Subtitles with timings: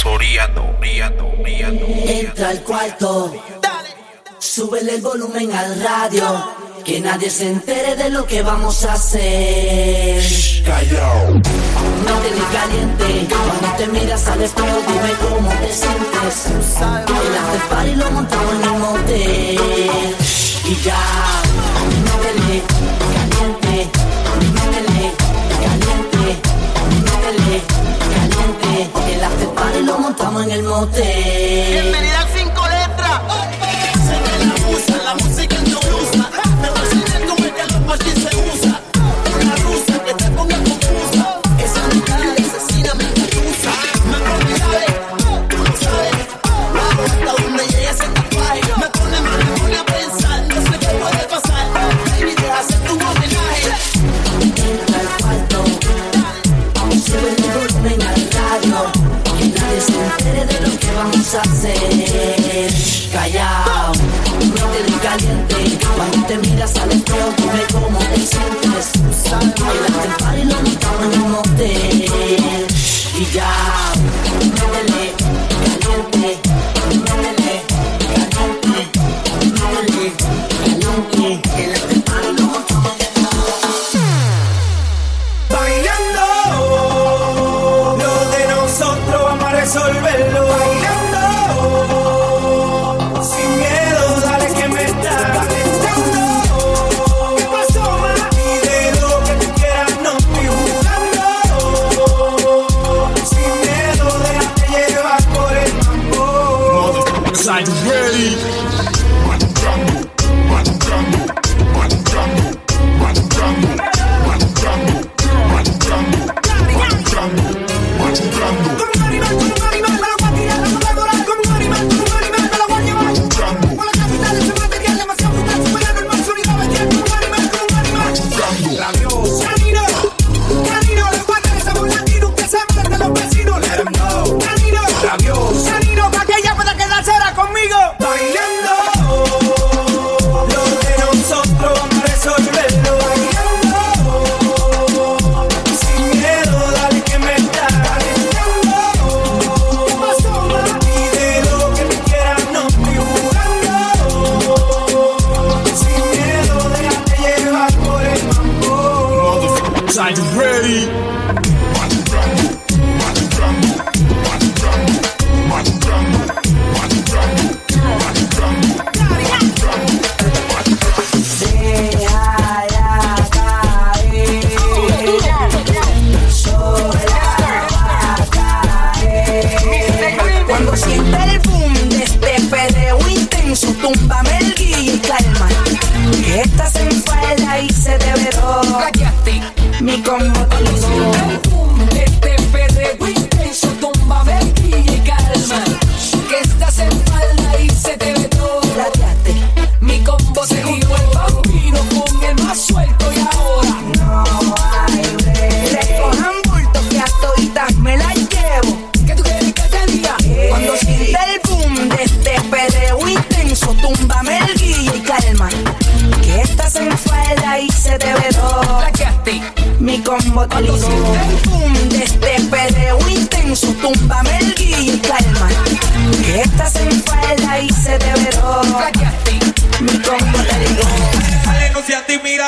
[0.00, 0.76] Soriano,
[2.06, 3.34] Entra al cuarto,
[4.38, 6.24] súbele el volumen al radio.
[6.82, 10.22] Que nadie se entere de lo que vamos a hacer.
[10.22, 11.34] Shh, callao.
[11.34, 13.28] No te caliente.
[13.28, 16.46] Cuando te miras al espejo, dime cómo te sientes.
[16.46, 20.16] El after party lo montamos en un motel.
[20.64, 21.42] Y ya,
[22.06, 23.19] no te
[30.20, 31.72] estamos en el motel.
[31.72, 32.28] Bienvenida al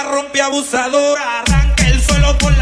[0.03, 2.62] rompe abusadora, arranca el suelo con la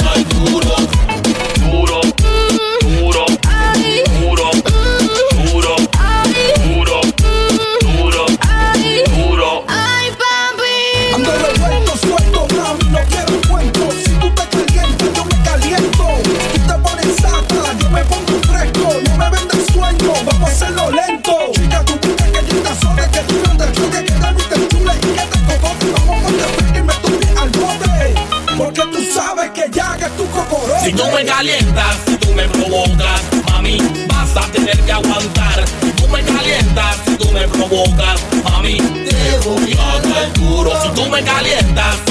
[41.23, 42.10] dar duro.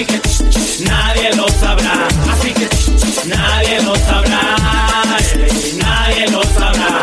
[0.00, 2.08] Así que nadie lo sabrá.
[2.32, 2.66] Así que
[3.28, 4.56] nadie lo sabrá.
[5.76, 7.02] Nadie lo sabrá.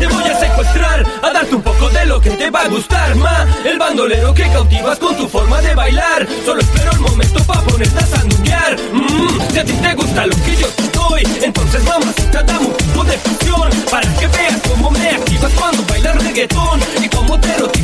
[0.00, 3.14] Te voy a secuestrar, a darte un poco de lo que te va a gustar,
[3.14, 3.46] ma.
[3.64, 6.26] El bandolero que cautivas con tu forma de bailar.
[6.44, 8.76] Solo espero el momento para ponerte a sanduquear.
[8.92, 13.04] Mm, si a ti te gusta lo que yo doy, entonces mamacita dame un poco
[13.04, 13.70] de pasión.
[13.88, 16.80] Para que veas cómo me activas cuando bailas reggaetón.
[17.00, 17.79] Y cómo te erotizo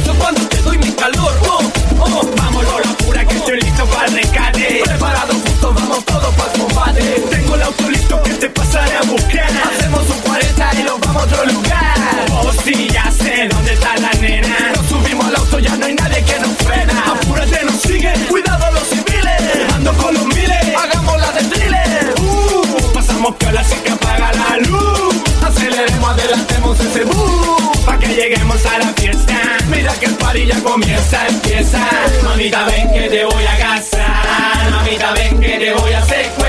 [7.31, 9.51] Tengo el auto listo que te pasaré a buscar.
[9.71, 11.97] Hacemos un 40 y nos vamos a otro lugar.
[12.33, 14.73] Oh, sí, ya sé dónde está la nena.
[14.75, 17.05] Nos subimos al auto, ya no hay nadie que nos frena.
[17.13, 18.13] Apúrate, nos sigue.
[18.29, 19.75] Cuidado los civiles.
[19.75, 20.65] Ando con los miles.
[20.77, 22.15] Hagamos la de thriller.
[22.21, 25.15] Uh, pasamos piola así que apaga la luz.
[25.43, 27.77] Aceleremos, adelantemos ese bus.
[27.87, 29.35] Pa' que lleguemos a la fiesta.
[29.69, 31.79] Mira que el party ya comienza, empieza.
[32.25, 34.71] Mamita, ven que te voy a casar.
[34.71, 36.46] Mamita, ven que te voy a secuestrar.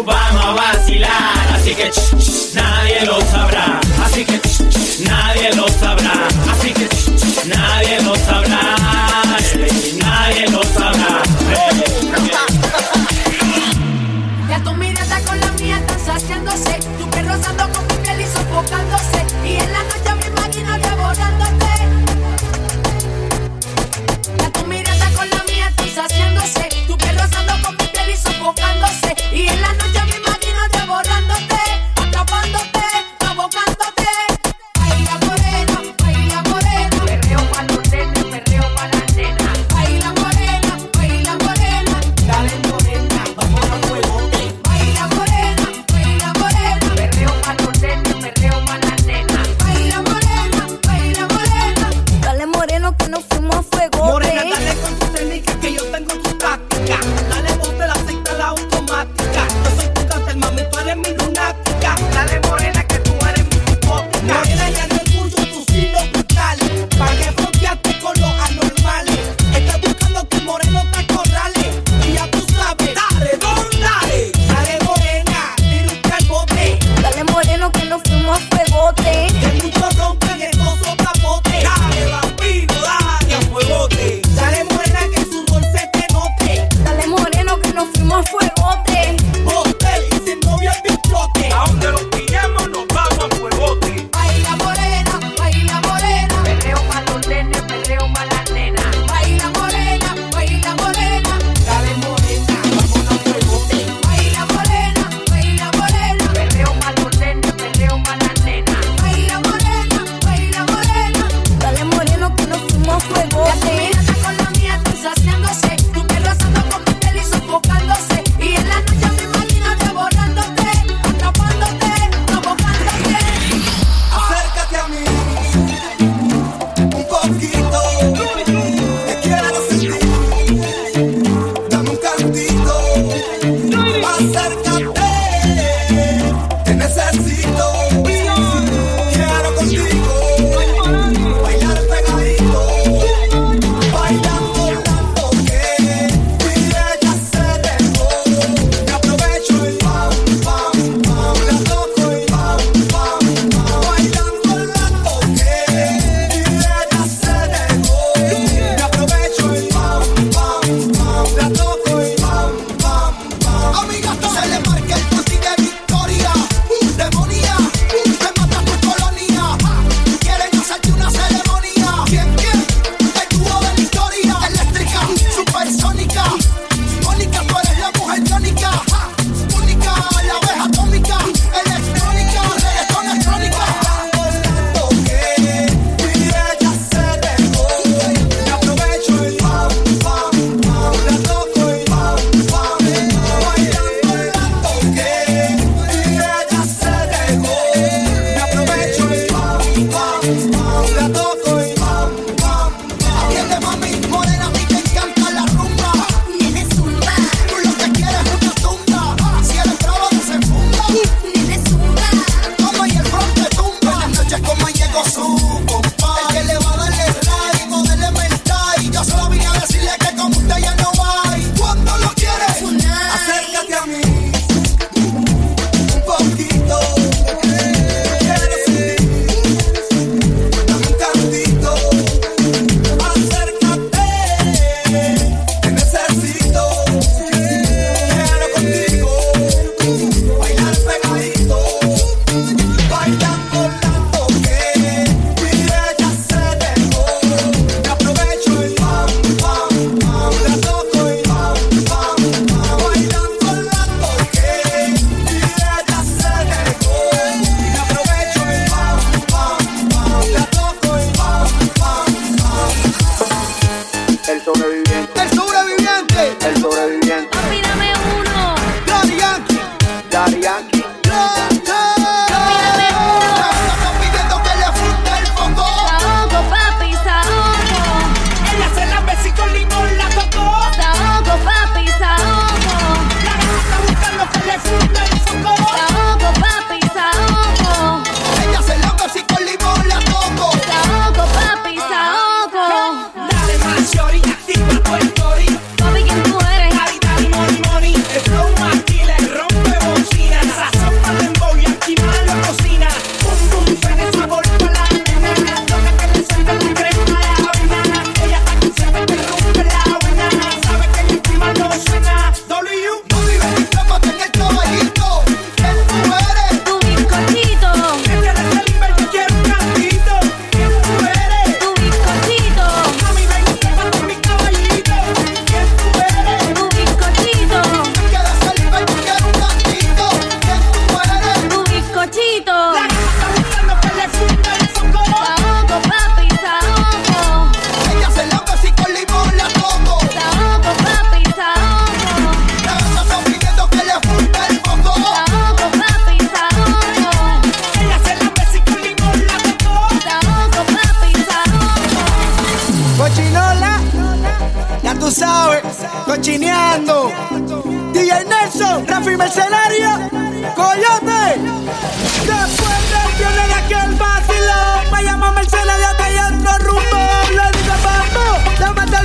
[0.00, 1.54] Vamos a vacilar.
[1.54, 3.78] Así que ch, nadie lo sabrá.
[4.02, 6.51] Así que ch, nadie lo sabrá.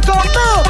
[0.07, 0.66] contou.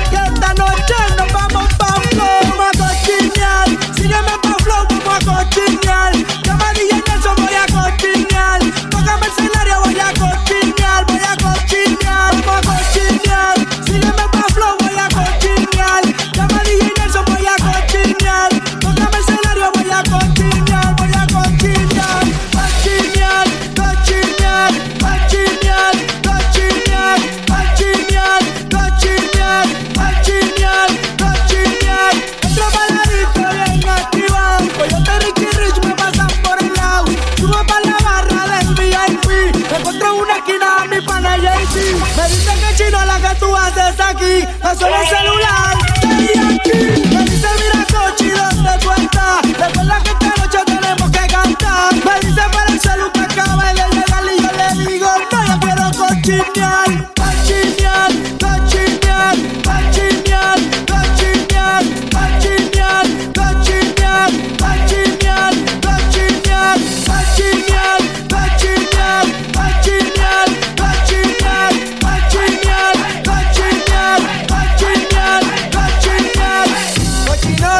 [42.18, 44.48] Me dice que chino la que tú haces aquí.
[44.64, 45.78] Me suena el celular.
[45.94, 47.16] Estoy aquí.
[47.16, 49.42] Me dice mira coche dónde tú estás.
[49.44, 51.94] Recuerda que esta noche tenemos que cantar.
[51.94, 55.60] Me dice para el celular que acaba de llegar y yo le digo no yo
[55.60, 57.17] quiero cochinear.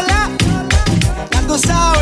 [0.08, 0.30] sola,
[1.32, 1.97] ya tú.